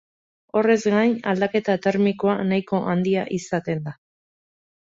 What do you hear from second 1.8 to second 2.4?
termikoa